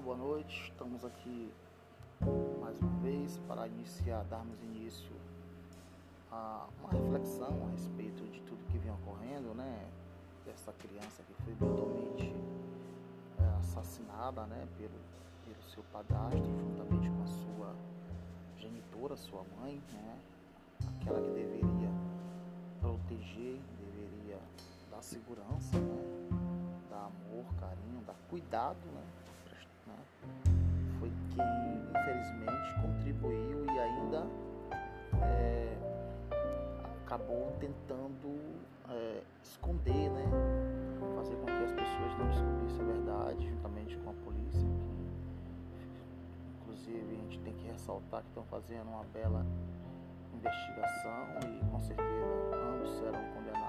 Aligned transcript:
boa 0.00 0.16
noite. 0.16 0.70
Estamos 0.70 1.04
aqui 1.04 1.52
mais 2.58 2.80
uma 2.80 2.96
vez 3.02 3.38
para 3.46 3.66
iniciar, 3.66 4.24
darmos 4.24 4.58
início 4.62 5.12
a 6.32 6.66
uma 6.78 6.90
reflexão 6.90 7.66
a 7.66 7.70
respeito 7.72 8.24
de 8.30 8.40
tudo 8.40 8.64
que 8.70 8.78
vem 8.78 8.90
ocorrendo, 8.92 9.54
né? 9.54 9.86
Dessa 10.46 10.72
criança 10.72 11.22
que 11.22 11.34
foi 11.42 11.52
brutalmente 11.54 12.34
é, 13.38 13.58
assassinada, 13.58 14.46
né? 14.46 14.66
Pelo, 14.78 14.98
pelo 15.44 15.62
seu 15.68 15.82
padrasto, 15.92 16.38
juntamente 16.38 17.10
com 17.10 17.22
a 17.22 17.26
sua 17.26 17.74
genitora, 18.56 19.16
sua 19.16 19.44
mãe, 19.60 19.82
né? 19.92 20.18
Aquela 20.96 21.20
que 21.20 21.30
deveria 21.30 21.90
proteger, 22.80 23.60
deveria 23.78 24.38
dar 24.90 25.02
segurança, 25.02 25.78
né? 25.78 26.28
Dar 26.88 27.04
amor, 27.04 27.44
carinho, 27.60 28.00
dar 28.06 28.16
cuidado, 28.30 28.78
né? 28.94 28.99
Quem 31.42 32.00
infelizmente 32.00 32.74
contribuiu 32.80 33.66
e 33.66 33.78
ainda 33.78 34.26
é, 35.22 35.76
acabou 37.04 37.52
tentando 37.58 38.38
é, 38.88 39.22
esconder, 39.42 40.10
né? 40.10 40.24
fazer 41.16 41.36
com 41.36 41.46
que 41.46 41.64
as 41.64 41.72
pessoas 41.72 42.18
não 42.18 42.28
descobrissem 42.28 42.80
a 42.80 42.84
verdade, 42.84 43.48
juntamente 43.48 43.96
com 43.98 44.10
a 44.10 44.12
polícia. 44.24 44.68
Que, 45.78 46.62
inclusive 46.62 47.14
a 47.14 47.16
gente 47.22 47.38
tem 47.40 47.54
que 47.54 47.66
ressaltar 47.66 48.22
que 48.22 48.28
estão 48.28 48.44
fazendo 48.44 48.88
uma 48.88 49.04
bela 49.12 49.44
investigação 50.34 51.26
e 51.42 51.70
com 51.70 51.80
certeza 51.80 52.56
ambos 52.56 52.90
serão 52.98 53.24
condenados. 53.34 53.60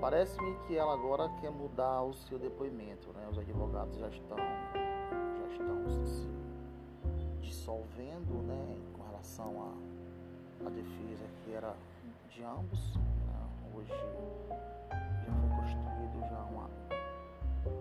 Parece-me 0.00 0.54
que 0.66 0.76
ela 0.76 0.92
agora 0.92 1.28
quer 1.40 1.50
mudar 1.50 2.02
o 2.02 2.12
seu 2.12 2.38
depoimento, 2.38 3.10
né? 3.14 3.26
Os 3.30 3.38
advogados 3.38 3.96
já 3.98 4.08
estão 4.08 4.36
estão 5.54 5.88
se 5.88 6.28
dissolvendo 7.40 8.42
né, 8.46 8.76
com 8.92 9.02
relação 9.04 9.62
à, 9.62 10.66
à 10.66 10.70
defesa 10.70 11.24
que 11.44 11.52
era 11.52 11.74
de 12.28 12.42
ambos. 12.42 12.96
Né? 12.96 13.48
Hoje 13.74 13.90
já 13.90 15.32
foi 15.32 15.48
construído 15.50 16.28
já 16.28 16.42
uma, 16.44 16.68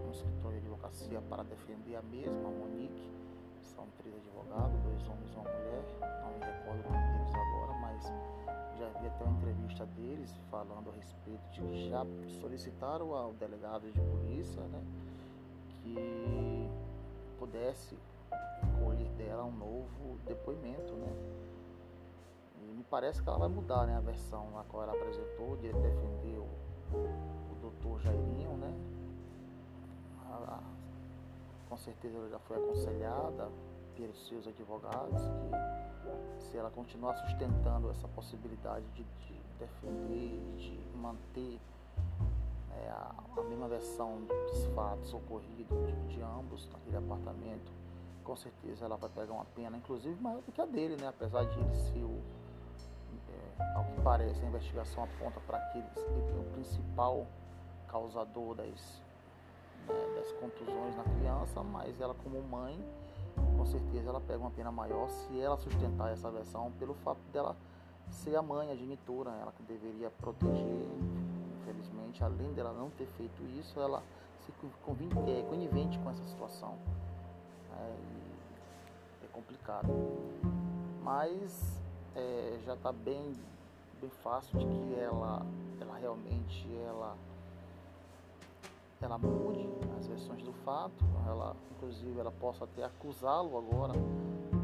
um 0.07 0.11
escritório 0.11 0.59
de 0.59 0.67
advocacia 0.67 1.21
para 1.21 1.43
defender 1.43 1.95
a 1.95 2.01
mesma, 2.03 2.47
a 2.47 2.51
Monique. 2.51 3.11
São 3.63 3.87
três 3.97 4.15
advogados, 4.15 4.79
dois 4.81 5.07
homens 5.07 5.31
e 5.31 5.35
uma 5.35 5.49
mulher. 5.49 5.83
Não 6.21 6.33
me 6.33 6.45
recordo 6.45 6.87
o 6.87 6.91
nome 6.91 7.17
deles 7.17 7.33
agora, 7.33 7.73
mas 7.79 8.11
já 8.77 8.89
vi 8.99 9.07
até 9.07 9.23
uma 9.23 9.37
entrevista 9.37 9.85
deles 9.87 10.37
falando 10.51 10.89
a 10.89 10.93
respeito 10.93 11.49
de 11.51 11.61
que 11.61 11.89
já 11.89 12.05
solicitaram 12.41 13.15
ao 13.15 13.33
delegado 13.33 13.89
de 13.91 13.99
polícia 13.99 14.61
né, 14.63 14.83
que 15.69 16.62
pudesse 17.73 17.97
colher 18.79 19.09
dela 19.13 19.43
um 19.43 19.51
novo 19.51 20.19
depoimento, 20.25 20.93
né? 20.93 21.11
E 22.61 22.73
me 22.73 22.83
parece 22.83 23.21
que 23.21 23.27
ela 23.27 23.39
vai 23.39 23.49
mudar, 23.49 23.87
né? 23.87 23.97
A 23.97 23.99
versão 23.99 24.51
na 24.51 24.63
qual 24.63 24.83
ela 24.83 24.93
apresentou, 24.93 25.57
de 25.57 25.71
defender 25.73 26.37
o, 26.37 26.95
o 26.95 27.55
doutor 27.61 27.99
Jairinho, 27.99 28.57
né? 28.57 28.73
com 31.69 31.77
certeza 31.77 32.17
ela 32.17 32.29
já 32.29 32.39
foi 32.39 32.57
aconselhada 32.57 33.49
pelos 33.95 34.27
seus 34.27 34.45
advogados 34.47 35.23
que 36.37 36.43
se 36.43 36.55
ela 36.55 36.69
continuar 36.69 37.15
sustentando 37.15 37.89
essa 37.89 38.07
possibilidade 38.09 38.85
de, 38.91 39.03
de 39.03 39.41
defender, 39.57 40.39
de 40.57 40.79
manter 40.95 41.59
é, 42.71 42.89
a, 43.63 43.65
a, 43.65 43.67
mesma 43.67 43.67
versão 43.67 44.21
dos 44.25 44.65
fatos 44.75 45.13
ocorridos 45.13 45.77
de, 45.85 46.15
de, 46.15 46.21
ambos 46.21 46.69
naquele 46.71 46.97
apartamento, 46.97 47.71
com 48.23 48.35
certeza 48.35 48.85
ela 48.85 48.97
vai 48.97 49.09
pegar 49.09 49.33
uma 49.33 49.45
pena, 49.45 49.77
inclusive 49.77 50.21
maior 50.21 50.41
do 50.41 50.51
que 50.51 50.61
a 50.61 50.65
dele, 50.65 50.95
né? 50.95 51.07
apesar 51.07 51.45
de 51.45 51.59
ele 51.59 51.75
ser 51.75 52.03
o, 52.03 52.21
é, 53.29 53.75
ao 53.75 53.85
que 53.85 54.01
parece, 54.01 54.43
a 54.43 54.47
investigação 54.47 55.03
aponta 55.03 55.39
para 55.41 55.59
que 55.71 55.77
ele, 55.77 55.87
o 56.39 56.53
principal 56.53 57.25
causador 57.87 58.55
das, 58.55 59.01
né, 59.87 60.15
das 60.15 60.31
contusões 60.33 60.95
na 60.95 61.03
criança, 61.03 61.63
mas 61.63 61.99
ela 61.99 62.13
como 62.15 62.41
mãe, 62.41 62.77
com 63.57 63.65
certeza 63.65 64.09
ela 64.09 64.21
pega 64.21 64.39
uma 64.39 64.51
pena 64.51 64.71
maior 64.71 65.09
se 65.09 65.39
ela 65.39 65.57
sustentar 65.57 66.11
essa 66.11 66.29
versão 66.29 66.71
pelo 66.79 66.93
fato 66.95 67.19
dela 67.31 67.55
ser 68.09 68.35
a 68.35 68.41
mãe, 68.41 68.71
a 68.71 68.75
genitora, 68.75 69.31
ela 69.41 69.51
que 69.51 69.63
deveria 69.63 70.09
proteger, 70.09 70.87
infelizmente, 71.63 72.23
além 72.23 72.53
dela 72.53 72.73
não 72.73 72.89
ter 72.91 73.07
feito 73.17 73.41
isso, 73.59 73.79
ela 73.79 74.03
se 74.39 74.51
é 74.51 75.41
conivente 75.43 75.97
com 75.99 76.09
essa 76.09 76.23
situação. 76.25 76.77
É, 77.77 79.25
é 79.25 79.27
complicado. 79.31 79.87
Mas 81.01 81.81
é, 82.15 82.59
já 82.65 82.73
está 82.73 82.91
bem, 82.91 83.33
bem 84.01 84.09
fácil 84.09 84.59
de 84.59 84.65
que 84.65 84.99
ela, 84.99 85.45
ela 85.79 85.97
realmente 85.97 86.67
ela, 86.85 87.15
ela 89.01 89.17
mude 89.17 89.67
as 89.97 90.07
versões 90.07 90.43
do 90.43 90.53
fato. 90.65 91.05
Ela, 91.27 91.55
inclusive, 91.71 92.19
ela 92.19 92.31
possa 92.31 92.65
até 92.65 92.83
acusá-lo 92.83 93.57
agora 93.57 93.93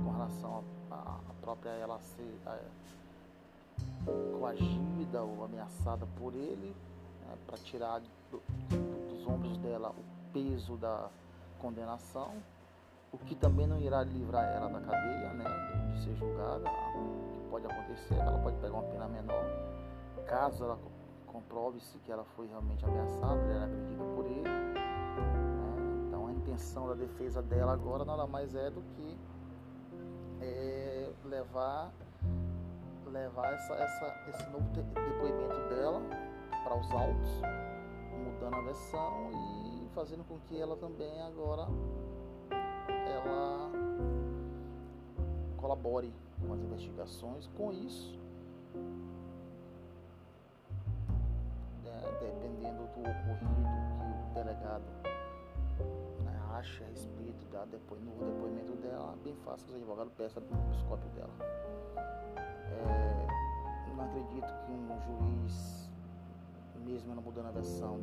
com 0.03 0.11
relação 0.11 0.63
à 0.91 1.19
própria 1.41 1.69
ela 1.71 1.99
ser 1.99 2.39
a, 2.45 2.59
coagida 4.39 5.21
ou 5.21 5.43
ameaçada 5.43 6.05
por 6.17 6.33
ele 6.33 6.75
né, 7.29 7.37
para 7.45 7.57
tirar 7.59 8.01
do, 8.31 8.41
dos 9.09 9.27
ombros 9.27 9.57
dela 9.59 9.89
o 9.89 10.33
peso 10.33 10.75
da 10.77 11.09
condenação, 11.59 12.33
o 13.11 13.17
que 13.17 13.35
também 13.35 13.67
não 13.67 13.79
irá 13.79 14.03
livrar 14.03 14.45
ela 14.45 14.67
da 14.69 14.79
cadeia, 14.79 15.33
né, 15.33 15.93
de 15.93 16.03
ser 16.03 16.15
julgada. 16.15 16.69
O 16.69 17.33
que 17.33 17.49
pode 17.49 17.65
acontecer, 17.65 18.15
ela 18.15 18.39
pode 18.39 18.57
pegar 18.57 18.73
uma 18.73 18.83
pena 18.83 19.07
menor, 19.07 19.45
caso 20.27 20.63
ela 20.63 20.79
comprove-se 21.27 21.97
que 21.99 22.11
ela 22.11 22.23
foi 22.35 22.47
realmente 22.47 22.83
ameaçada, 22.85 23.39
ela 23.41 23.53
era 23.53 23.65
agredida 23.65 24.03
por 24.15 24.25
ele. 24.25 24.41
Né, 24.41 26.05
então 26.07 26.27
a 26.27 26.31
intenção 26.31 26.87
da 26.87 26.95
defesa 26.95 27.41
dela 27.41 27.73
agora 27.73 28.03
nada 28.03 28.25
mais 28.27 28.55
é 28.55 28.69
do 28.69 28.81
que 28.81 29.17
é, 30.41 31.11
levar 31.25 31.91
levar 33.05 33.53
essa, 33.53 33.73
essa, 33.73 34.29
esse 34.29 34.49
novo 34.51 34.69
depoimento 34.69 35.69
dela 35.69 35.99
para 36.69 36.77
os 36.77 36.91
autos, 36.91 37.41
mudando 38.23 38.53
a 38.53 38.61
versão 38.61 39.31
e 39.33 39.89
fazendo 39.95 40.23
com 40.23 40.37
que 40.41 40.61
ela 40.61 40.77
também 40.77 41.19
agora 41.23 41.67
ela 42.51 43.71
colabore 45.57 46.13
com 46.39 46.53
as 46.53 46.59
investigações. 46.59 47.47
Com 47.57 47.73
isso, 47.73 48.19
né, 51.83 52.01
dependendo 52.19 52.83
do 52.83 52.99
ocorrido 52.99 53.65
que 53.97 54.29
o 54.29 54.33
delegado 54.35 54.83
né, 56.23 56.39
acha 56.51 56.83
a 56.83 56.87
respeito 56.87 57.45
da 57.51 57.65
depois, 57.65 57.99
no 57.99 58.11
depoimento 58.11 58.73
dela, 58.73 59.17
bem 59.23 59.35
fácil 59.37 59.65
que 59.65 59.73
os 59.73 59.77
advogados 59.79 60.13
peçam 60.13 60.43
o 60.43 60.71
psicópio 60.71 61.09
dela. 61.15 61.33
É, 61.97 62.78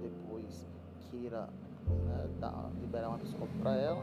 depois, 0.01 0.67
queira 1.11 1.49
né, 1.87 2.29
dar, 2.41 2.71
liberar 2.81 3.09
uma 3.09 3.19
psicóloga 3.19 3.53
para 3.61 3.77
ela, 3.77 4.03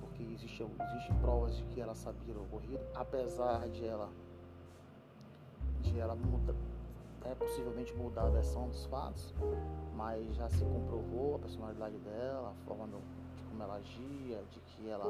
porque 0.00 0.22
existem 0.22 0.70
existe 0.92 1.12
provas 1.20 1.56
de 1.56 1.64
que 1.64 1.80
ela 1.80 1.94
sabia 1.94 2.34
o 2.34 2.42
ocorrido, 2.42 2.80
apesar 2.94 3.68
de 3.68 3.86
ela, 3.86 4.08
de 5.82 5.98
ela 5.98 6.14
muda, 6.14 6.54
é 7.24 7.34
possivelmente 7.34 7.94
mudar 7.94 8.26
a 8.26 8.30
versão 8.30 8.68
dos 8.68 8.84
fatos, 8.86 9.34
mas 9.96 10.34
já 10.36 10.48
se 10.50 10.64
comprovou 10.64 11.36
a 11.36 11.38
personalidade 11.38 11.96
dela, 11.98 12.50
a 12.50 12.66
forma 12.66 12.86
do, 12.86 12.98
de 13.36 13.42
como 13.44 13.62
ela 13.62 13.76
agia, 13.76 14.42
de 14.50 14.60
que 14.60 14.88
ela 14.88 15.04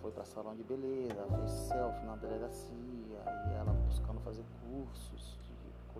foi 0.00 0.10
para 0.10 0.24
salão 0.24 0.54
de 0.54 0.62
beleza, 0.62 1.26
fez 1.36 1.50
selfie 1.50 2.04
na 2.04 2.16
delegacia 2.16 2.72
e 3.48 3.54
ela 3.54 3.72
buscando 3.86 4.20
fazer 4.20 4.44
cursos 4.68 5.42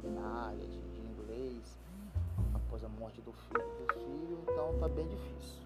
culinária, 0.03 0.67
de, 0.67 0.81
de 0.81 1.01
inglês, 1.01 1.79
morte 3.13 3.21
do 3.21 3.33
filho, 3.33 3.87
do 3.87 3.95
filho, 3.95 4.39
então 4.43 4.79
tá 4.81 4.89
bem 4.89 5.07
difícil. 5.07 5.62